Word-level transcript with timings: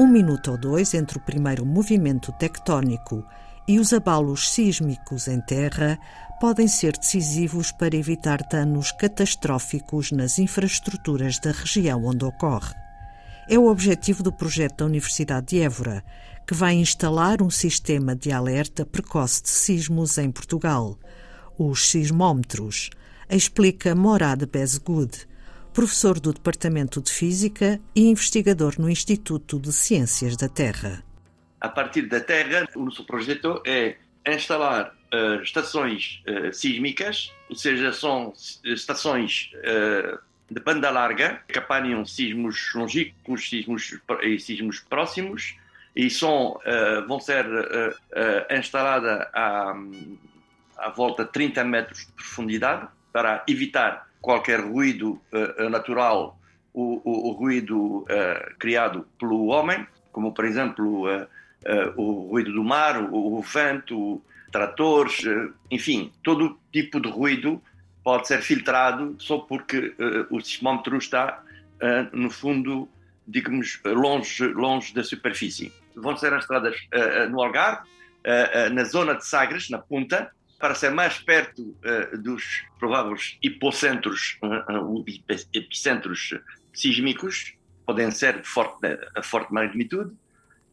Um 0.00 0.06
minuto 0.06 0.52
ou 0.52 0.56
dois 0.56 0.94
entre 0.94 1.18
o 1.18 1.20
primeiro 1.20 1.66
movimento 1.66 2.32
tectónico 2.32 3.22
e 3.68 3.78
os 3.78 3.92
abalos 3.92 4.50
sísmicos 4.50 5.28
em 5.28 5.42
terra 5.42 5.98
podem 6.40 6.66
ser 6.66 6.96
decisivos 6.96 7.70
para 7.70 7.94
evitar 7.94 8.38
danos 8.50 8.92
catastróficos 8.92 10.10
nas 10.10 10.38
infraestruturas 10.38 11.38
da 11.38 11.52
região 11.52 12.02
onde 12.06 12.24
ocorre. 12.24 12.74
É 13.46 13.58
o 13.58 13.66
objetivo 13.66 14.22
do 14.22 14.32
projeto 14.32 14.78
da 14.78 14.86
Universidade 14.86 15.48
de 15.48 15.60
Évora, 15.60 16.02
que 16.46 16.54
vai 16.54 16.76
instalar 16.76 17.42
um 17.42 17.50
sistema 17.50 18.16
de 18.16 18.32
alerta 18.32 18.86
precoce 18.86 19.42
de 19.42 19.50
sismos 19.50 20.16
em 20.16 20.30
Portugal, 20.30 20.98
os 21.58 21.90
sismómetros, 21.90 22.88
explica 23.28 23.94
Morad 23.94 24.46
Bezgood, 24.46 25.28
professor 25.72 26.18
do 26.18 26.32
Departamento 26.32 27.00
de 27.00 27.10
Física 27.10 27.80
e 27.94 28.08
investigador 28.08 28.74
no 28.78 28.90
Instituto 28.90 29.58
de 29.58 29.72
Ciências 29.72 30.36
da 30.36 30.48
Terra. 30.48 31.02
A 31.60 31.68
partir 31.68 32.02
da 32.02 32.20
Terra, 32.20 32.68
o 32.74 32.84
nosso 32.84 33.04
projeto 33.04 33.62
é 33.64 33.96
instalar 34.26 34.94
uh, 35.12 35.42
estações 35.42 36.22
uh, 36.26 36.52
sísmicas, 36.52 37.32
ou 37.48 37.56
seja, 37.56 37.92
são 37.92 38.32
estações 38.64 39.50
uh, 39.56 40.18
de 40.50 40.60
banda 40.60 40.90
larga 40.90 41.42
que 41.46 41.58
apanham 41.58 42.04
sismos 42.04 42.72
longínquos 42.74 43.48
sismos, 43.48 44.00
e 44.22 44.38
sismos 44.38 44.80
próximos 44.80 45.56
e 45.94 46.08
são, 46.08 46.58
vão 47.06 47.18
ser 47.18 47.44
instaladas 48.50 49.26
a, 49.32 49.74
a 50.76 50.90
volta 50.90 51.24
de 51.24 51.32
30 51.32 51.64
metros 51.64 52.06
de 52.06 52.12
profundidade 52.12 52.88
para 53.12 53.44
evitar 53.46 54.09
qualquer 54.20 54.60
ruído 54.60 55.20
natural, 55.70 56.38
o, 56.72 57.00
o, 57.04 57.30
o 57.30 57.32
ruído 57.32 58.04
criado 58.58 59.06
pelo 59.18 59.46
homem, 59.46 59.86
como 60.12 60.32
por 60.32 60.44
exemplo 60.44 61.06
uh, 61.06 62.00
o 62.00 62.30
ruído 62.30 62.52
do 62.52 62.64
mar, 62.64 63.02
o, 63.02 63.38
o 63.38 63.42
vento, 63.42 64.22
tratores, 64.52 65.24
uh, 65.24 65.52
enfim, 65.70 66.12
todo 66.22 66.58
tipo 66.72 67.00
de 67.00 67.08
ruído 67.08 67.62
pode 68.02 68.26
ser 68.26 68.42
filtrado 68.42 69.14
só 69.18 69.38
porque 69.38 69.94
uh, 69.98 70.34
o 70.34 70.40
sismómetro 70.40 70.96
está, 70.96 71.42
no 72.12 72.28
fundo, 72.28 72.86
digamos, 73.26 73.80
longe, 73.86 74.46
longe 74.48 74.92
da 74.92 75.02
superfície. 75.02 75.72
Vão 75.96 76.14
ser 76.14 76.30
instaladas 76.34 76.76
no 77.30 77.42
Algarve, 77.42 77.88
na 78.70 78.84
zona 78.84 79.14
de 79.14 79.24
Sagres, 79.24 79.70
na 79.70 79.78
Punta, 79.78 80.30
para 80.60 80.74
ser 80.74 80.90
mais 80.90 81.18
perto 81.18 81.74
dos 82.22 82.62
prováveis 82.78 83.38
hipocentros, 83.42 84.38
epicentros 85.52 86.38
sísmicos, 86.72 87.54
podem 87.86 88.10
ser 88.10 88.40
de 88.40 88.46
forte, 88.46 88.78
forte 89.22 89.52
magnitude, 89.52 90.12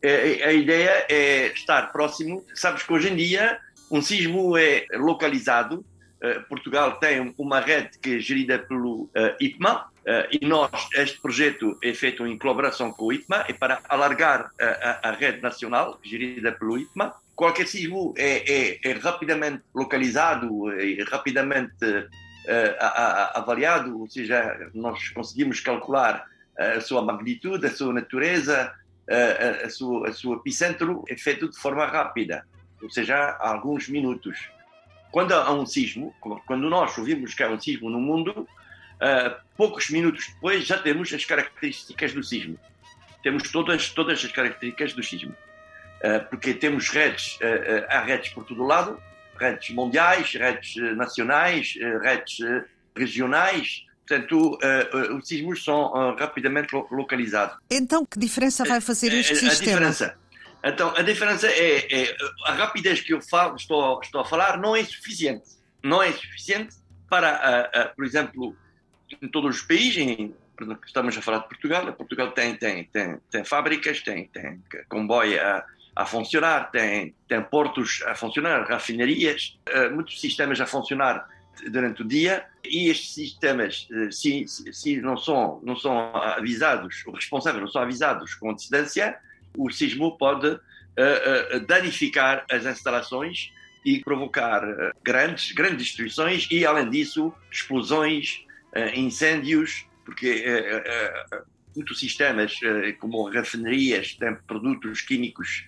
a 0.04 0.52
ideia 0.52 1.06
é 1.10 1.48
estar 1.48 1.92
próximo. 1.92 2.46
Sabes 2.54 2.84
que 2.84 2.94
hoje 2.94 3.10
em 3.10 3.16
dia 3.16 3.60
um 3.90 4.02
sismo 4.02 4.58
é 4.58 4.86
localizado. 4.94 5.86
Uh, 6.22 6.42
Portugal 6.50 6.98
tem 7.00 7.34
uma 7.38 7.60
rede 7.60 8.00
que 8.00 8.16
é 8.16 8.20
gerida 8.20 8.58
pelo 8.58 9.04
uh, 9.04 9.10
IPMA 9.40 9.86
uh, 9.86 10.28
e 10.32 10.44
nós, 10.48 10.72
este 10.96 11.22
projeto 11.22 11.78
é 11.84 11.94
feito 11.94 12.26
em 12.26 12.36
colaboração 12.38 12.92
com 12.92 13.06
o 13.06 13.14
IPMA 13.14 13.46
e 13.48 13.54
para 13.54 13.82
alargar 13.88 14.52
a, 14.60 15.10
a, 15.10 15.12
rede 15.12 15.42
nacional 15.42 16.00
gerida 16.04 16.52
pelo 16.52 16.78
IPMA. 16.78 17.14
Qualquer 17.38 17.68
sismo 17.68 18.16
é, 18.18 18.52
é, 18.52 18.80
é 18.84 18.94
rapidamente 18.94 19.64
localizado 19.74 20.74
e 20.82 21.04
rapidamente 21.04 22.10
a, 22.80 23.40
avaliado, 23.40 24.00
ou 24.00 24.10
seja, 24.10 24.72
nós 24.74 25.10
conseguimos 25.10 25.60
calcular 25.60 26.26
a 26.58 26.82
sua 26.82 27.04
magnitude, 27.04 27.68
a 27.68 27.70
sua 27.70 27.94
natureza, 27.94 28.74
a, 29.08 29.66
a, 29.68 29.70
sua, 29.70 30.10
a 30.10 30.14
sua 30.14 30.38
epicentro 30.38 31.04
é 31.08 31.16
feito 31.16 31.48
de 31.48 31.58
forma 31.60 31.86
rápida, 31.86 32.44
ou 32.82 32.90
seja, 32.90 33.16
há 33.16 33.50
alguns 33.50 33.88
minutos. 33.88 34.50
Quando 35.12 35.34
há 35.34 35.54
um 35.54 35.66
sismo, 35.66 36.16
quando 36.20 36.68
nós 36.68 36.98
ouvimos 36.98 37.36
que 37.36 37.44
há 37.44 37.50
um 37.50 37.60
sismo 37.60 37.88
no 37.88 38.00
mundo, 38.00 38.32
uh, 38.42 39.36
poucos 39.56 39.92
minutos 39.92 40.28
depois 40.34 40.66
já 40.66 40.80
temos 40.80 41.14
as 41.14 41.24
características 41.24 42.14
do 42.14 42.24
sismo. 42.24 42.58
Temos 43.22 43.52
todas, 43.52 43.90
todas 43.92 44.26
as 44.26 44.32
características 44.32 44.94
do 44.94 45.04
sismo. 45.04 45.36
Uh, 45.98 46.30
porque 46.30 46.54
temos 46.54 46.90
redes, 46.90 47.38
uh, 47.42 47.86
há 47.90 48.02
redes 48.02 48.30
por 48.30 48.46
todo 48.46 48.64
lado, 48.64 49.02
redes 49.40 49.70
mundiais, 49.72 50.34
redes 50.34 50.76
nacionais, 50.96 51.74
redes 52.02 52.38
regionais, 52.96 53.86
Portanto, 54.08 54.58
os 55.18 55.28
sismos 55.28 55.66
são 55.66 56.16
rapidamente 56.16 56.74
lo 56.74 56.88
localizados. 56.90 57.58
Então, 57.70 58.06
que 58.06 58.18
diferença 58.18 58.64
vai 58.64 58.80
fazer 58.80 59.14
este 59.14 59.34
a, 59.34 59.36
sistema? 59.36 59.52
A 59.52 59.90
diferença. 59.90 60.18
Então, 60.64 60.94
a 60.96 61.02
diferença 61.02 61.48
é, 61.48 62.04
é, 62.04 62.18
a 62.46 62.54
rapidez 62.54 63.02
que 63.02 63.14
eu 63.14 63.22
falo, 63.22 63.58
estou, 63.58 64.00
estou 64.02 64.22
a 64.22 64.26
falar 64.26 64.58
não 64.58 64.74
é 64.74 64.84
suficiente. 64.86 65.50
Não 65.84 66.02
é 66.02 66.14
suficiente 66.14 66.78
para, 67.10 67.92
por 67.98 68.06
exemplo, 68.06 68.56
em 69.22 69.28
todos 69.28 69.58
os 69.58 69.62
países, 69.62 69.98
em, 69.98 70.34
estamos 70.86 71.18
a 71.18 71.22
falar 71.22 71.40
de 71.40 71.50
Portugal, 71.50 71.94
Portugal 71.94 72.32
tem, 72.32 72.56
tem, 72.56 72.84
tem, 72.86 73.20
tem 73.30 73.44
fábricas, 73.46 74.02
tem, 74.02 74.28
tem 74.28 74.62
comboio 74.90 75.40
a, 75.42 75.66
a 75.98 76.06
funcionar, 76.06 76.70
tem, 76.70 77.16
tem 77.28 77.42
portos 77.42 78.04
a 78.06 78.14
funcionar, 78.14 78.70
rafinarias, 78.70 79.58
muitos 79.92 80.22
sistemas 80.22 80.62
a 80.62 80.68
funcionar 80.68 81.28
durante 81.72 82.04
o 82.04 82.06
dia 82.06 82.46
e 82.64 82.88
estes 82.88 83.16
sistemas, 83.16 83.88
eh, 83.92 84.12
se, 84.12 84.46
se 84.48 85.02
não, 85.02 85.18
são, 85.18 85.60
não 85.64 85.76
são 85.76 86.16
avisados, 86.16 87.04
os 87.08 87.16
responsáveis 87.16 87.64
não 87.64 87.72
são 87.72 87.82
avisados 87.82 88.36
com 88.36 88.52
antecedência, 88.52 89.18
o 89.58 89.72
sismo 89.72 90.16
pode 90.20 90.48
uh, 90.48 91.60
danificar 91.66 92.46
as 92.52 92.64
instalações 92.64 93.52
e 93.84 94.00
provocar 94.02 94.62
grandes, 95.04 95.52
grandes 95.52 95.88
destruições 95.88 96.48
e, 96.52 96.64
além 96.64 96.92
disso, 96.92 97.34
explosões, 97.52 98.46
incêndios, 98.94 99.88
porque 100.06 100.46
muitos 101.74 102.00
sistemas, 102.00 102.54
como 103.00 103.30
refinarias, 103.30 104.14
têm 104.14 104.36
produtos 104.46 105.02
químicos 105.02 105.66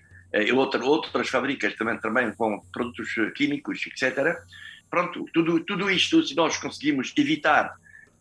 outra, 0.55 0.83
outras 0.83 1.29
fábricas 1.29 1.75
também, 1.75 1.97
também 1.99 2.33
com 2.33 2.59
produtos 2.71 3.09
químicos, 3.35 3.85
etc 3.87 4.37
pronto, 4.89 5.25
tudo, 5.33 5.63
tudo 5.63 5.89
isto, 5.89 6.23
se 6.23 6.35
nós 6.35 6.57
conseguimos 6.57 7.13
evitar 7.15 7.75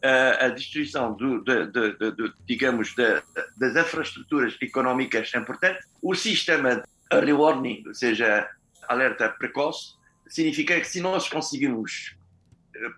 uh, 0.04 0.44
a 0.44 0.48
destruição, 0.48 1.14
do, 1.14 1.42
de, 1.42 1.66
de, 1.66 2.12
de, 2.12 2.32
digamos, 2.46 2.94
das 2.94 3.76
infraestruturas 3.76 4.56
económicas 4.60 5.32
importantes, 5.34 5.86
o 6.02 6.14
sistema 6.14 6.76
de 6.76 6.82
early 7.12 7.32
warning, 7.32 7.84
ou 7.86 7.94
seja, 7.94 8.48
alerta 8.88 9.28
precoce, 9.28 9.94
significa 10.26 10.78
que 10.78 10.86
se 10.86 11.00
nós 11.00 11.28
conseguimos 11.28 12.16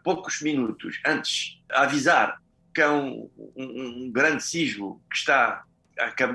poucos 0.03 0.43
minutos 0.43 1.01
antes 1.07 1.59
avisar 1.71 2.39
que 2.75 2.83
há 2.83 2.93
um, 2.93 3.31
um, 3.57 4.05
um 4.05 4.13
grande 4.13 4.43
sismo 4.43 5.01
que 5.11 5.17
está 5.17 5.65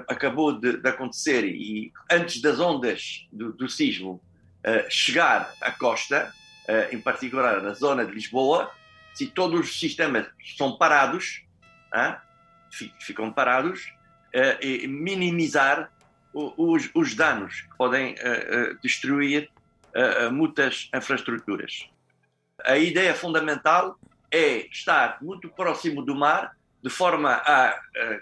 acabou 0.07 0.59
de, 0.59 0.77
de, 0.77 0.89
acontecer 0.89 1.43
e 1.45 1.91
antes 2.11 2.41
das 2.41 2.59
ondas 2.59 3.27
do, 3.31 3.51
do 3.53 3.69
sismo 3.69 4.21
uh, 4.65 4.89
chegar 4.89 5.53
à 5.61 5.71
costa, 5.71 6.33
uh, 6.67 6.95
em 6.95 6.99
particular 6.99 7.61
na 7.61 7.73
zona 7.73 8.05
de 8.05 8.11
Lisboa, 8.11 8.71
se 9.13 9.27
todos 9.27 9.59
os 9.59 9.79
sistemas 9.79 10.27
são 10.57 10.77
parados, 10.77 11.43
uh, 11.93 12.15
ficam 12.99 13.31
parados, 13.31 13.93
uh, 14.35 14.61
e 14.61 14.87
minimizar 14.87 15.89
os, 16.33 16.89
os, 16.93 17.15
danos 17.15 17.61
que 17.61 17.77
podem 17.77 18.13
eh, 18.17 18.75
destruir 18.83 19.49
muitas 20.33 20.89
infraestruturas. 20.93 21.89
A 22.65 22.77
ideia 22.77 23.15
fundamental 23.15 23.97
é 24.29 24.67
estar 24.67 25.17
muito 25.21 25.47
próximo 25.47 26.03
do 26.03 26.13
mar, 26.13 26.53
de 26.85 26.91
forma 26.91 27.31
a, 27.31 27.81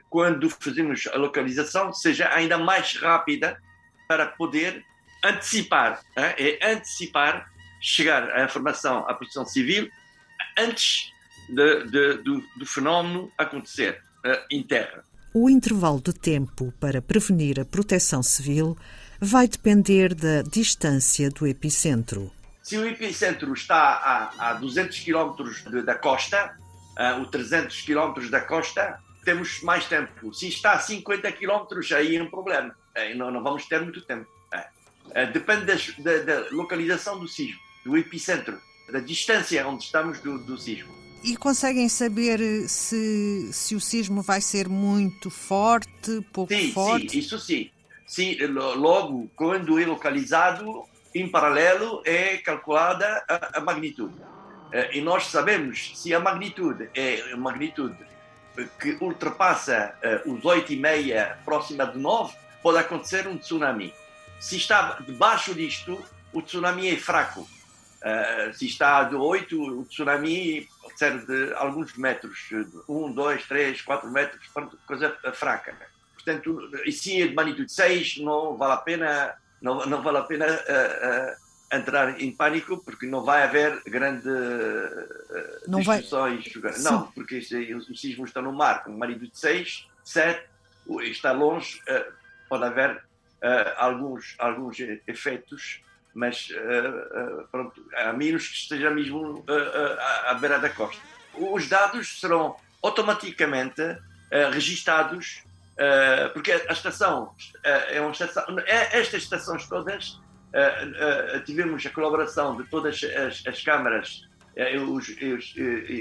quando 0.09 0.49
fazemos 0.49 1.05
a 1.13 1.17
localização, 1.17 1.91
seja 1.91 2.33
ainda 2.33 2.57
mais 2.57 2.95
rápida 2.95 3.61
para 4.07 4.25
poder 4.25 4.85
antecipar, 5.21 6.01
é 6.15 6.71
antecipar 6.71 7.45
chegar 7.81 8.31
a 8.31 8.45
informação 8.45 8.99
à 8.99 9.13
proteção 9.13 9.45
civil 9.45 9.89
antes 10.57 11.11
de, 11.49 11.83
de, 11.87 12.13
do, 12.23 12.41
do, 12.55 12.65
fenómeno 12.65 13.29
acontecer 13.37 14.01
uh, 14.25 14.45
em 14.49 14.63
terra. 14.63 15.03
O 15.33 15.49
intervalo 15.49 15.99
de 15.99 16.13
tempo 16.13 16.73
para 16.79 17.01
prevenir 17.01 17.59
a 17.59 17.65
proteção 17.65 18.23
civil 18.23 18.77
vai 19.19 19.45
depender 19.45 20.15
da 20.15 20.41
distância 20.41 21.29
do 21.29 21.45
epicentro. 21.45 22.31
Se 22.61 22.77
o 22.77 22.87
epicentro 22.87 23.51
está 23.51 24.31
a, 24.37 24.51
a 24.51 24.53
200 24.53 25.01
km 25.01 25.83
da 25.83 25.95
costa, 25.95 26.57
uh, 26.97 27.19
ou 27.19 27.25
300 27.25 27.81
km 27.81 28.29
da 28.29 28.41
costa, 28.41 28.99
temos 29.23 29.61
mais 29.61 29.85
tempo. 29.85 30.33
Se 30.33 30.47
está 30.47 30.73
a 30.73 30.79
50 30.79 31.31
km, 31.31 31.65
aí 31.95 32.15
é 32.15 32.23
um 32.23 32.29
problema. 32.29 32.75
Aí 32.95 33.15
não, 33.15 33.31
não 33.31 33.43
vamos 33.43 33.65
ter 33.65 33.81
muito 33.81 34.01
tempo. 34.01 34.27
Uh, 34.53 35.31
depende 35.31 35.65
das, 35.65 35.95
da, 35.97 36.17
da 36.19 36.45
localização 36.51 37.19
do 37.19 37.27
sismo 37.27 37.59
do 37.83 37.97
epicentro, 37.97 38.59
da 38.91 38.99
distância 38.99 39.67
onde 39.67 39.83
estamos 39.83 40.19
do, 40.19 40.37
do 40.39 40.57
sismo. 40.57 40.93
E 41.23 41.37
conseguem 41.37 41.87
saber 41.87 42.67
se, 42.67 43.49
se 43.53 43.75
o 43.75 43.79
sismo 43.79 44.21
vai 44.21 44.41
ser 44.41 44.67
muito 44.67 45.29
forte, 45.29 46.21
pouco 46.33 46.53
sim, 46.53 46.71
forte? 46.71 47.11
Sim, 47.11 47.19
isso 47.19 47.39
sim. 47.39 47.69
sim. 48.05 48.37
Logo, 48.47 49.29
quando 49.35 49.79
é 49.79 49.85
localizado, 49.85 50.83
em 51.15 51.27
paralelo 51.29 52.01
é 52.05 52.37
calculada 52.37 53.23
a, 53.27 53.59
a 53.59 53.61
magnitude. 53.61 54.15
Eh, 54.73 54.97
e 54.97 55.01
nós 55.01 55.27
sabemos 55.27 55.91
se 55.95 56.13
a 56.15 56.19
magnitude 56.19 56.89
é 56.95 57.35
magnitude 57.35 57.95
que 58.79 58.97
ultrapassa 59.01 59.95
uh, 60.25 60.31
os 60.31 60.41
8,5, 60.41 61.37
próxima 61.43 61.87
de 61.87 61.97
9, 61.97 62.35
pode 62.61 62.77
acontecer 62.77 63.27
um 63.27 63.35
tsunami. 63.35 63.93
Se 64.39 64.57
está 64.57 64.99
debaixo 64.99 65.55
disto, 65.55 66.03
o 66.31 66.41
tsunami 66.41 66.89
é 66.89 66.97
fraco. 66.97 67.41
Uh, 67.41 68.53
se 68.53 68.67
está 68.67 69.03
de 69.05 69.15
8, 69.15 69.79
o 69.79 69.85
tsunami 69.85 70.67
pode 70.81 70.99
ser 70.99 71.25
de 71.25 71.53
alguns 71.55 71.95
metros, 71.95 72.49
1, 72.87 73.11
2, 73.11 73.45
3, 73.45 73.81
4 73.81 74.11
metros, 74.11 74.41
coisa 74.85 75.17
fraca. 75.33 75.75
Portanto, 76.13 76.69
se 76.91 77.21
é 77.21 77.27
de 77.27 77.33
magnitude 77.33 77.71
6, 77.71 78.17
não 78.19 78.55
vale 78.55 78.73
a 78.73 78.77
pena, 78.77 79.35
não, 79.61 79.85
não 79.85 80.01
vale 80.01 80.17
a 80.19 80.23
pena 80.23 80.45
entrar 81.73 82.21
em 82.21 82.31
pânico 82.31 82.77
porque 82.77 83.07
não 83.07 83.23
vai 83.23 83.43
haver 83.43 83.81
grande 83.85 84.29
uh, 84.29 85.67
não 85.67 85.79
destruições. 85.79 86.53
Vai... 86.55 86.79
Não, 86.79 87.11
porque 87.11 87.39
o 87.39 87.95
sismo 87.95 88.25
está 88.25 88.41
no 88.41 88.53
mar, 88.53 88.83
com 88.83 88.91
um 88.91 88.97
marido 88.97 89.27
de 89.27 89.37
6, 89.37 89.87
7, 90.03 90.47
está 91.01 91.31
longe, 91.31 91.81
uh, 91.89 92.13
pode 92.47 92.65
haver 92.65 92.95
uh, 92.97 93.03
alguns, 93.77 94.35
alguns 94.37 94.77
efeitos, 95.07 95.81
mas 96.13 96.49
pronto, 97.51 97.83
a 97.95 98.13
menos 98.13 98.47
que 98.47 98.53
esteja 98.53 98.91
mesmo 98.91 99.43
à 100.27 100.35
beira 100.35 100.59
da 100.59 100.69
costa. 100.69 101.01
Os 101.33 101.67
dados 101.67 102.19
serão 102.19 102.55
automaticamente 102.83 103.81
registados 104.51 105.41
porque 106.31 106.51
a 106.51 106.71
estação 106.71 107.33
é 107.63 107.99
uma 107.99 108.11
estação, 108.11 108.45
é, 108.59 108.99
estas 108.99 109.23
estações 109.23 109.67
todas 109.67 110.19
uh, 110.53 111.43
tivemos 111.43 111.85
a 111.85 111.89
colaboração 111.89 112.55
de 112.55 112.63
todas 112.65 113.01
as, 113.03 113.43
as 113.45 113.63
câmaras, 113.63 114.27
uh, 114.55 114.91
os, 114.91 115.09
os, 115.09 115.55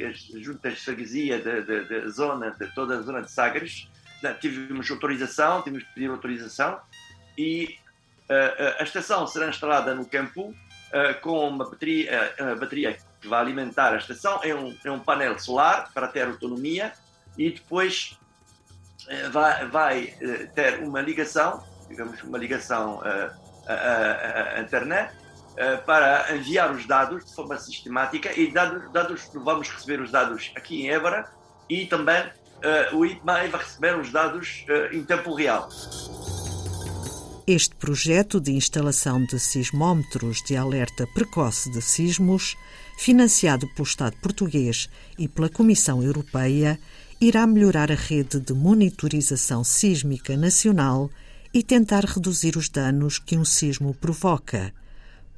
as 0.09 0.43
juntas 0.43 0.75
de 0.75 0.81
freguesia 0.81 1.39
da 1.41 2.09
zona, 2.09 2.51
de 2.51 2.67
toda 2.75 2.99
a 2.99 3.03
zona 3.03 3.23
de 3.23 3.31
Sagres, 3.31 3.89
tivemos 4.41 4.91
autorização, 4.91 5.63
tivemos 5.63 5.85
que 5.85 5.95
pedir 5.95 6.11
autorização 6.11 6.81
e 7.37 7.77
a 8.79 8.83
estação 8.83 9.27
será 9.27 9.49
instalada 9.49 9.95
no 9.95 10.07
campo 10.07 10.55
com 11.21 11.49
uma 11.49 11.69
bateria, 11.69 12.33
uma 12.39 12.55
bateria 12.55 12.97
que 13.21 13.29
vai 13.29 13.41
alimentar 13.41 13.93
a 13.93 13.97
estação, 13.97 14.41
é 14.43 14.55
um, 14.55 14.75
é 14.85 14.91
um 14.91 15.01
painel 15.01 15.39
solar 15.39 15.91
para 15.93 16.07
ter 16.07 16.27
autonomia 16.27 16.93
e 17.37 17.51
depois 17.51 18.17
vai, 19.33 19.67
vai 19.67 20.07
ter 20.55 20.79
uma 20.85 21.01
ligação, 21.01 21.63
digamos, 21.89 22.23
uma 22.23 22.39
ligação 22.39 23.01
uh, 23.01 23.42
a, 23.67 24.61
internet 24.61 25.13
eh, 25.57 25.77
para 25.77 26.35
enviar 26.35 26.73
os 26.73 26.87
dados 26.87 27.27
de 27.27 27.35
forma 27.35 27.59
sistemática 27.59 28.33
e 28.39 28.51
dados, 28.51 28.91
dados 28.91 29.31
vamos 29.35 29.69
receber 29.69 30.01
os 30.01 30.11
dados 30.11 30.51
aqui 30.57 30.83
em 30.83 30.91
Évora 30.91 31.29
e 31.69 31.87
também 31.87 32.23
uh, 32.23 32.97
o 32.97 33.05
IPMAI 33.05 33.49
vai 33.49 33.63
receber 33.63 33.99
os 33.99 34.11
dados 34.11 34.65
uh, 34.69 34.95
em 34.95 35.05
tempo 35.05 35.35
real. 35.35 35.69
Este 37.47 37.75
projeto 37.75 38.41
de 38.41 38.53
instalação 38.53 39.25
de 39.27 39.39
sismómetros 39.39 40.43
de 40.43 40.57
alerta 40.57 41.07
precoce 41.09 41.71
de 41.71 41.83
sismos, 41.83 42.57
financiado 42.97 43.67
pelo 43.75 43.87
Estado 43.87 44.17
português 44.23 44.89
e 45.19 45.29
pela 45.29 45.51
Comissão 45.51 46.03
Europeia, 46.03 46.79
irá 47.21 47.47
melhorar 47.47 47.93
a 47.93 47.95
rede 47.95 48.41
de 48.41 48.55
monitorização 48.55 49.63
sísmica 49.65 50.37
nacional 50.37 51.11
e 51.55 51.63
tentar 51.63 52.05
reduzir 52.05 52.57
os 52.57 52.69
danos 52.69 53.19
que 53.19 53.37
um 53.37 53.45
sismo 53.45 53.95
provoca, 53.95 54.73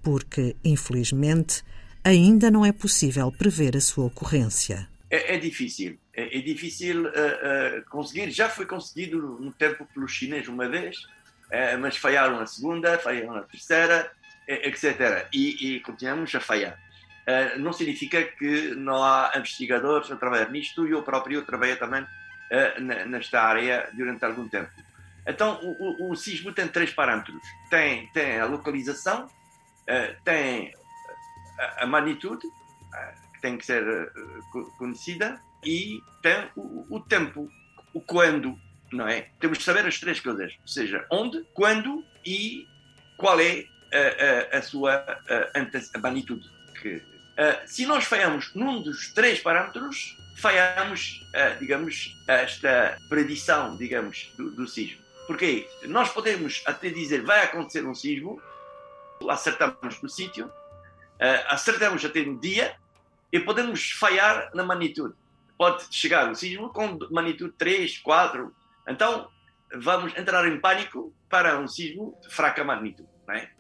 porque, 0.03 0.55
infelizmente, 0.65 1.65
ainda 2.05 2.51
não 2.51 2.65
é 2.65 2.73
possível 2.73 3.33
prever 3.33 3.77
a 3.77 3.81
sua 3.81 4.07
ocorrência. 4.07 4.89
É, 5.11 5.35
é 5.35 5.39
difícil. 5.39 5.99
É, 6.13 6.39
é 6.39 6.41
difícil 6.41 7.07
uh, 7.07 7.09
uh, 7.09 7.85
conseguir. 7.89 8.31
Já 8.31 8.49
foi 8.49 8.67
conseguido 8.67 9.19
no 9.41 9.53
tempo 9.53 9.87
pelos 9.93 10.13
chineses 10.13 10.49
uma 10.49 10.69
vez, 10.69 10.99
uh, 10.99 11.79
mas 11.81 11.97
falharam 11.97 12.39
na 12.39 12.47
segunda, 12.47 12.99
falharam 12.99 13.35
na 13.35 13.43
terceira, 13.43 14.11
etc. 14.47 15.27
E, 15.33 15.77
e 15.77 15.81
continuamos 15.81 16.35
a 16.35 16.41
falhar. 16.41 16.79
não 17.59 17.73
significa 17.73 18.23
que 18.23 18.75
não 18.75 19.03
há 19.03 19.33
investigadores 19.37 20.11
a 20.11 20.17
trabalhar 20.17 20.51
nisto 20.51 20.87
e 20.87 20.91
eu 20.91 21.03
próprio 21.03 21.43
trabalhei 21.47 21.77
também 21.77 22.07
nesta 23.09 23.41
área 23.41 23.89
durante 23.95 24.23
algum 24.23 24.47
tempo. 24.47 24.71
Então, 25.27 25.59
o, 25.63 26.09
o, 26.09 26.13
o 26.13 26.17
sismo 26.17 26.53
tem 26.53 26.69
três 26.69 26.93
parâmetros: 26.93 27.43
tem, 27.71 28.07
tem 28.09 28.39
a 28.39 28.45
localização, 28.45 29.25
uh, 29.27 30.23
tem 30.25 30.75
a, 31.79 31.87
magnitude, 31.87 32.47
uh, 32.47 33.33
que 33.33 33.41
tem 33.41 33.57
que 33.57 33.65
ser 33.65 33.83
uh, 33.83 34.71
conhecida, 34.77 35.41
e 35.65 36.01
tem 36.23 36.49
o, 36.55 36.97
o, 36.97 37.01
tempo, 37.01 37.49
o 37.95 38.01
quando, 38.01 38.59
não 38.93 39.09
é? 39.09 39.29
Temos 39.41 39.59
de 39.59 39.65
saber 39.65 39.87
as 39.87 39.99
três 39.99 40.21
coisas: 40.21 40.53
ou 40.61 40.69
seja, 40.69 41.07
onde, 41.11 41.43
quando 41.55 42.05
e 42.25 42.67
qual 43.17 43.41
é 43.41 43.65
a, 43.93 44.57
a, 44.57 44.59
a 44.59 44.63
sua 44.63 44.95
a, 45.95 45.99
magnitude. 45.99 46.47
Que, 46.83 47.03
se 47.67 47.87
nós 47.87 48.05
falhamos 48.05 48.55
num 48.55 48.83
dos 48.83 49.13
três 49.13 49.41
parâmetros, 49.41 50.17
falhamos, 50.37 51.27
digamos, 51.59 52.17
esta 52.29 52.97
predição, 53.09 53.77
digamos, 53.77 54.33
do, 54.37 54.51
do 54.51 54.69
sismo. 54.69 55.04
Porque 55.27 55.69
nós 55.85 56.11
podemos 56.11 56.63
até 56.67 56.91
dizer 56.91 57.23
vai 57.23 57.43
acontecer 57.43 57.87
um 57.87 57.95
sismo, 57.95 58.41
acertamos 59.29 60.01
no 60.03 60.09
sítio, 60.09 60.47
uh, 60.47 61.45
acertamos 61.49 62.05
até 62.05 62.25
no 62.25 62.39
dia 62.39 62.77
e 63.33 63.41
podemos 63.41 63.93
falhar 63.93 64.51
na 64.55 64.63
magnitude. 64.63 65.15
Pode 65.57 65.85
chegar 65.91 66.31
o 66.31 66.35
sismo 66.35 66.69
com 66.71 66.99
magnitude 67.11 67.53
3, 67.57 67.99
4. 67.99 68.55
Então 68.89 69.31
vamos 69.77 70.17
entrar 70.17 70.47
em 70.47 70.61
pânico 70.61 71.15
para 71.29 71.59
um 71.59 71.67
sismo 71.67 72.19
de 72.23 72.35
fraca 72.35 72.63
magnitude. 72.63 73.09
Não 73.27 73.35
é? 73.35 73.51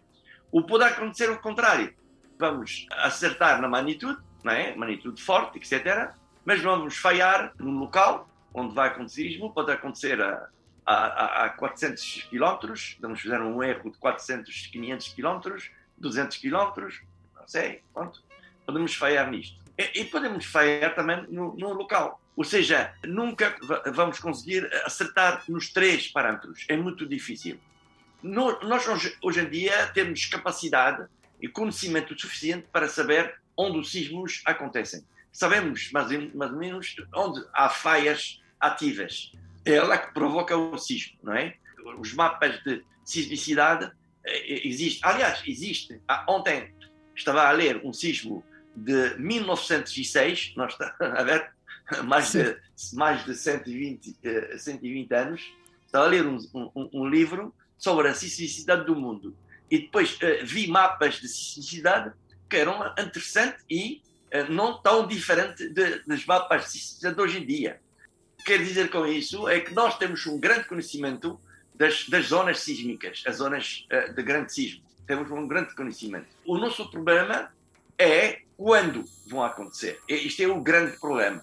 Ou 0.52 0.64
pode 0.64 0.84
acontecer 0.84 1.30
o 1.30 1.40
contrário. 1.40 1.94
Vamos 2.38 2.86
acertar 2.90 3.60
na 3.60 3.68
magnitude, 3.68 4.20
não 4.42 4.52
é? 4.52 4.74
magnitude 4.74 5.22
forte, 5.22 5.58
etc. 5.58 6.10
Mas 6.44 6.60
vamos 6.60 6.96
falhar 6.96 7.52
no 7.58 7.70
local 7.70 8.28
onde 8.52 8.74
vai 8.74 8.88
acontecer 8.88 9.22
o 9.22 9.30
sismo. 9.30 9.54
Pode 9.54 9.72
acontecer 9.72 10.20
a 10.20 10.48
a, 10.84 11.44
a, 11.44 11.48
400 11.50 12.26
quilómetros, 12.28 12.96
vamos 13.00 13.20
fazer 13.20 13.40
um 13.40 13.62
erro 13.62 13.90
de 13.90 13.98
400, 13.98 14.66
500 14.66 15.08
quilómetros, 15.08 15.70
200 15.98 16.36
quilómetros, 16.36 17.02
não 17.34 17.48
sei, 17.48 17.82
pronto. 17.92 18.22
Podemos 18.66 18.94
falhar 18.94 19.30
nisto. 19.30 19.58
E, 19.78 20.00
e 20.00 20.04
podemos 20.04 20.44
falhar 20.44 20.94
também 20.94 21.26
no, 21.28 21.56
no, 21.56 21.72
local. 21.72 22.20
Ou 22.36 22.44
seja, 22.44 22.92
nunca 23.04 23.56
vamos 23.92 24.18
conseguir 24.18 24.68
acertar 24.84 25.44
nos 25.48 25.72
três 25.72 26.08
parâmetros. 26.08 26.64
É 26.68 26.76
muito 26.76 27.06
difícil. 27.06 27.58
No, 28.22 28.58
nós, 28.62 28.86
hoje, 28.88 29.16
hoje 29.22 29.40
em 29.40 29.48
dia, 29.48 29.86
temos 29.88 30.26
capacidade 30.26 31.06
e 31.40 31.48
conhecimento 31.48 32.18
suficiente 32.18 32.66
para 32.72 32.88
saber 32.88 33.38
onde 33.56 33.78
os 33.78 33.90
sismos 33.90 34.42
acontecem. 34.44 35.04
Sabemos, 35.32 35.90
mais, 35.92 36.34
mais 36.34 36.52
ou 36.52 36.58
menos, 36.58 36.96
onde 37.14 37.44
há 37.52 37.68
falhas 37.68 38.42
ativas 38.58 39.32
é 39.64 39.74
ela 39.74 39.96
que 39.96 40.12
provoca 40.12 40.56
o 40.56 40.76
sismo, 40.78 41.18
não 41.22 41.32
é? 41.32 41.56
Os 41.98 42.12
mapas 42.12 42.62
de 42.62 42.84
sismicidade 43.04 43.90
eh, 44.24 44.68
existem. 44.68 45.00
Aliás, 45.02 45.42
existe. 45.46 46.00
Ah, 46.06 46.24
ontem 46.28 46.72
estava 47.16 47.46
a 47.46 47.52
ler 47.52 47.80
um 47.84 47.92
sismo 47.92 48.44
de 48.76 49.16
1906, 49.18 50.54
nós 50.56 50.72
estamos 50.72 50.94
a 51.00 51.22
ver 51.22 51.50
mais 52.04 52.32
de, 52.32 52.56
mais 52.94 53.24
de 53.24 53.34
120, 53.34 54.16
120 54.58 55.12
eh, 55.12 55.16
anos, 55.16 55.54
estava 55.86 56.06
a 56.06 56.08
ler 56.08 56.26
um, 56.26 56.38
um, 56.54 56.90
um 56.92 57.06
livro 57.06 57.54
sobre 57.78 58.08
a 58.08 58.14
sismicidade 58.14 58.84
do 58.84 58.96
mundo. 58.96 59.36
E 59.70 59.78
depois 59.78 60.16
uh, 60.16 60.44
vi 60.44 60.66
mapas 60.68 61.16
de 61.16 61.28
sismicidade 61.28 62.12
que 62.48 62.56
eram 62.56 62.92
interessantes 62.98 63.64
e 63.68 64.02
não 64.48 64.82
tão 64.82 65.06
diferentes 65.06 65.72
dos 66.04 66.26
mapas 66.26 66.64
de 66.64 66.70
sismicidade 66.72 67.14
de 67.14 67.22
hoje 67.22 67.38
em 67.38 67.46
dia 67.46 67.80
quer 68.44 68.58
dizer 68.58 68.90
com 68.90 69.06
isso 69.06 69.48
é 69.48 69.60
que 69.60 69.72
nós 69.72 69.96
temos 69.98 70.26
um 70.26 70.38
grande 70.38 70.64
conhecimento 70.64 71.40
das, 71.74 72.08
das 72.08 72.26
zonas 72.26 72.60
sísmicas, 72.60 73.22
as 73.26 73.36
zonas 73.36 73.86
uh, 73.90 74.12
de 74.12 74.22
grande 74.22 74.52
sismo. 74.52 74.82
Temos 75.06 75.30
um 75.30 75.46
grande 75.46 75.74
conhecimento. 75.74 76.26
O 76.46 76.56
nosso 76.56 76.90
problema 76.90 77.50
é 77.98 78.40
quando 78.56 79.04
vão 79.26 79.42
acontecer. 79.42 80.00
Isto 80.08 80.42
é 80.42 80.48
o 80.48 80.60
grande 80.60 80.98
problema. 80.98 81.42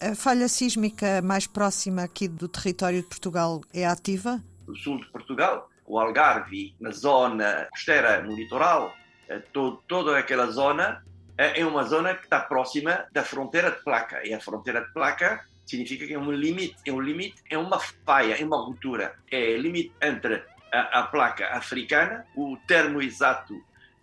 A 0.00 0.14
falha 0.14 0.48
sísmica 0.48 1.22
mais 1.22 1.46
próxima 1.46 2.02
aqui 2.02 2.26
do 2.26 2.48
território 2.48 3.02
de 3.02 3.08
Portugal 3.08 3.60
é 3.72 3.86
ativa? 3.86 4.42
No 4.66 4.76
sul 4.76 4.98
de 4.98 5.06
Portugal, 5.06 5.70
o 5.86 5.98
Algarve, 5.98 6.74
na 6.80 6.90
zona 6.90 7.68
costeira, 7.70 8.22
no 8.22 8.34
litoral, 8.34 8.94
eh, 9.28 9.42
todo, 9.52 9.82
toda 9.86 10.18
aquela 10.18 10.50
zona 10.50 11.04
é 11.36 11.64
uma 11.64 11.84
zona 11.84 12.14
que 12.14 12.24
está 12.24 12.40
próxima 12.40 13.06
da 13.12 13.24
fronteira 13.24 13.70
de 13.70 13.82
placa. 13.82 14.26
E 14.26 14.34
a 14.34 14.40
fronteira 14.40 14.82
de 14.82 14.92
placa 14.92 15.42
significa 15.70 16.06
que 16.06 16.14
é 16.14 16.18
um 16.18 16.30
limite, 16.32 16.76
é 16.84 16.92
um 16.92 17.00
limite, 17.00 17.42
é 17.48 17.56
uma 17.56 17.78
falha, 17.78 18.34
é 18.34 18.44
uma 18.44 18.58
ruptura. 18.58 19.14
É 19.30 19.56
limite 19.56 19.92
entre 20.02 20.42
a, 20.72 21.00
a, 21.00 21.02
placa 21.04 21.48
africana, 21.50 22.26
o 22.34 22.56
termo 22.66 23.00
exato 23.00 23.54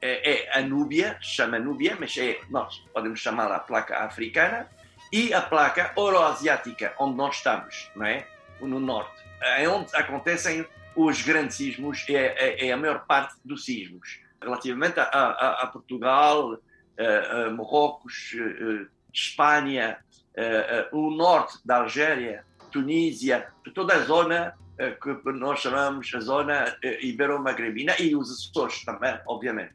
é, 0.01 0.31
é 0.31 0.57
a 0.57 0.61
Núbia, 0.61 1.17
chama 1.21 1.59
Núbia, 1.59 1.97
mas 1.99 2.17
é, 2.17 2.39
nós 2.49 2.79
podemos 2.93 3.19
chamar 3.19 3.51
a 3.51 3.59
placa 3.59 3.97
africana, 3.99 4.69
e 5.11 5.33
a 5.33 5.41
placa 5.41 5.93
euroasiática, 5.95 6.93
onde 6.99 7.15
nós 7.15 7.35
estamos, 7.35 7.89
não 7.95 8.05
é? 8.05 8.27
no 8.59 8.79
norte, 8.79 9.23
é 9.41 9.69
onde 9.69 9.95
acontecem 9.95 10.65
os 10.95 11.21
grandes 11.21 11.57
sismos, 11.57 12.05
é, 12.09 12.13
é, 12.13 12.67
é 12.67 12.71
a 12.71 12.77
maior 12.77 13.05
parte 13.05 13.35
dos 13.45 13.65
sismos. 13.65 14.19
Relativamente 14.41 14.99
a, 14.99 15.03
a, 15.03 15.63
a 15.63 15.67
Portugal, 15.67 16.57
a, 16.97 17.49
Marrocos, 17.51 18.35
Espanha, 19.13 19.97
o 20.91 21.09
norte 21.11 21.57
da 21.65 21.77
Argélia, 21.81 22.43
Tunísia, 22.71 23.47
toda 23.73 23.95
a 23.95 23.99
zona 23.99 24.53
que 25.01 25.31
nós 25.31 25.59
chamamos 25.59 26.13
a 26.13 26.19
zona 26.19 26.77
ibero-magrebina 27.01 27.95
e 27.99 28.15
os 28.15 28.31
Açores 28.31 28.85
também, 28.85 29.19
obviamente. 29.25 29.73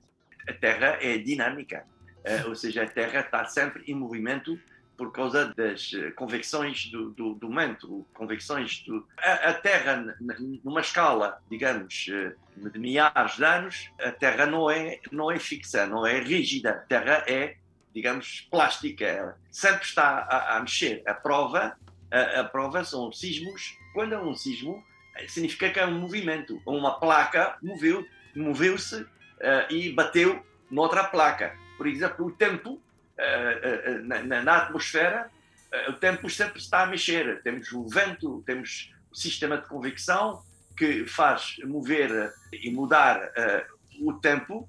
A 0.48 0.52
Terra 0.52 0.98
é 1.00 1.18
dinâmica, 1.18 1.84
ou 2.46 2.54
seja, 2.54 2.84
a 2.84 2.88
Terra 2.88 3.20
está 3.20 3.44
sempre 3.46 3.82
em 3.88 3.94
movimento 3.94 4.58
por 5.02 5.10
causa 5.10 5.52
das 5.56 5.92
eh, 5.94 6.10
convecções 6.12 6.86
do, 6.90 7.10
do, 7.10 7.34
do 7.34 7.50
manto, 7.50 8.06
convecções 8.14 8.84
do... 8.84 9.06
A, 9.18 9.50
a, 9.50 9.54
Terra, 9.54 10.16
numa 10.64 10.80
escala, 10.80 11.42
digamos, 11.50 12.06
eh, 12.08 12.34
de 12.56 12.78
milhares 12.78 13.36
de 13.36 13.44
anos, 13.44 13.90
a 14.00 14.12
Terra 14.12 14.46
não 14.46 14.70
é, 14.70 15.00
não 15.10 15.28
é 15.28 15.38
fixa, 15.38 15.86
não 15.86 16.06
é 16.06 16.20
rígida. 16.20 16.70
A 16.70 16.74
Terra 16.74 17.24
é, 17.26 17.56
digamos, 17.94 18.46
plástica, 18.50 19.36
sempre 19.50 19.84
está 19.84 20.26
a, 20.28 20.56
a 20.56 20.60
mexer. 20.60 21.02
A 21.06 21.14
prova, 21.14 21.76
a, 22.10 22.40
a, 22.40 22.44
prova 22.44 22.84
são 22.84 23.12
sismos. 23.12 23.76
Quando 23.92 24.14
é 24.14 24.18
um 24.18 24.34
sismo, 24.34 24.82
eh, 25.16 25.28
significa 25.28 25.70
que 25.70 25.78
é 25.78 25.86
um 25.86 25.98
movimento. 25.98 26.60
Uma 26.66 26.98
placa 26.98 27.56
moveu, 27.62 28.06
moveu-se 28.34 29.02
uh, 29.02 29.08
e 29.70 29.92
bateu 29.92 30.44
noutra 30.70 31.04
placa. 31.04 31.56
Por 31.76 31.86
exemplo, 31.86 32.26
o 32.26 32.30
tempo 32.30 32.80
eh, 33.18 33.60
eh, 33.62 33.98
na, 34.02 34.42
na, 34.42 34.56
atmosfera, 34.58 35.30
o 35.88 35.92
tempo 35.94 36.28
sempre 36.30 36.58
está 36.58 36.82
a 36.82 36.86
mexer. 36.86 37.42
Temos 37.42 37.72
o 37.72 37.86
vento, 37.88 38.42
temos 38.46 38.92
o 39.10 39.16
sistema 39.16 39.58
de 39.58 39.66
convecção 39.66 40.42
que 40.76 41.06
faz 41.06 41.56
mover 41.64 42.32
e 42.52 42.70
mudar 42.70 43.32
o 44.00 44.14
tempo. 44.14 44.68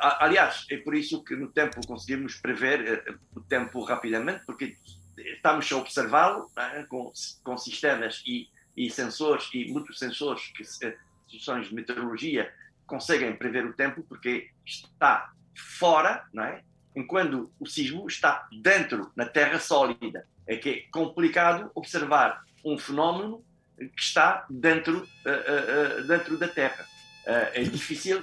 Aliás, 0.00 0.64
é 0.70 0.76
por 0.78 0.94
isso 0.94 1.24
que 1.24 1.34
no 1.34 1.48
tempo 1.48 1.84
conseguimos 1.86 2.36
prever 2.36 3.04
o 3.34 3.40
tempo 3.40 3.82
rapidamente, 3.82 4.44
porque 4.46 4.76
estamos 5.16 5.70
a 5.72 5.76
observá-lo 5.76 6.50
é? 6.56 6.84
com, 6.84 7.12
com 7.42 7.58
sistemas 7.58 8.22
e, 8.26 8.48
e, 8.76 8.90
sensores 8.90 9.48
e 9.52 9.70
muitos 9.72 9.98
sensores 9.98 10.46
que 10.48 10.62
instituições 10.62 11.68
de 11.68 11.74
meteorologia 11.74 12.52
conseguem 12.86 13.34
prever 13.34 13.66
o 13.66 13.72
tempo 13.72 14.02
porque 14.08 14.50
está 14.64 15.32
fora, 15.54 16.24
não 16.32 16.44
é? 16.44 16.62
enquanto 16.96 17.52
o 17.60 17.66
sismo 17.66 18.06
está 18.06 18.48
dentro, 18.62 19.12
na 19.14 19.26
terra 19.26 19.58
sólida. 19.58 20.26
É 20.46 20.56
que 20.56 20.70
é 20.70 20.90
complicado 20.90 21.70
observar 21.74 22.42
um 22.64 22.78
fenómeno 22.78 23.44
que 23.76 24.00
está 24.00 24.46
dentro, 24.48 25.02
uh, 25.02 26.00
uh, 26.00 26.06
dentro 26.06 26.38
da 26.38 26.48
Terra. 26.48 26.86
Uh, 27.26 27.50
é 27.54 27.62
difícil 27.64 28.22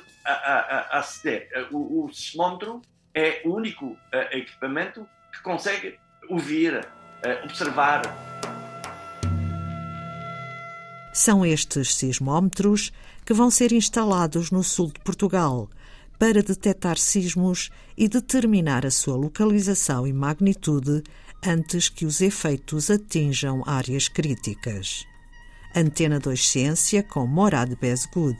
aceder. 0.92 1.50
O, 1.72 2.06
o 2.06 2.14
sismómetro 2.14 2.82
é 3.14 3.42
o 3.46 3.54
único 3.56 3.98
equipamento 4.32 5.08
que 5.32 5.42
consegue 5.44 6.00
ouvir, 6.30 6.88
observar. 7.44 8.02
São 11.14 11.46
estes 11.46 11.94
sismómetros 11.94 12.92
que 13.26 13.34
vão 13.34 13.52
ser 13.52 13.72
instalados 13.72 14.50
no 14.50 14.64
sul 14.64 14.92
de 14.92 15.00
Portugal 15.02 15.70
para 16.18 16.42
detectar 16.42 16.98
sismos 16.98 17.70
e 17.98 18.08
determinar 18.08 18.86
a 18.86 18.92
sua 18.92 19.16
localização 19.16 20.08
e 20.08 20.14
magnitude 20.14 21.04
antes 21.46 21.90
que 21.90 22.06
os 22.06 22.22
efeitos 22.22 22.90
atinjam 22.90 23.62
áreas 23.66 24.08
críticas. 24.08 25.06
Antena 25.76 26.20
2 26.20 26.48
Ciência 26.48 27.04
com 27.04 27.28
Morad 27.28 27.74
Bezgud, 27.76 28.38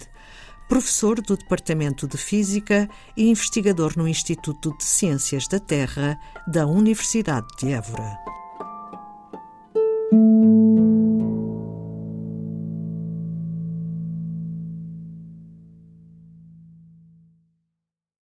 professor 0.68 1.22
do 1.22 1.38
Departamento 1.38 2.08
de 2.08 2.18
Física 2.18 2.90
e 3.16 3.30
investigador 3.30 3.94
no 3.98 4.08
Instituto 4.08 4.76
de 4.78 4.84
Ciências 4.84 5.48
da 5.48 5.60
Terra 5.60 6.18
da 6.48 6.66
Universidade 6.66 7.48
de 7.60 7.72
Évora. 7.72 8.18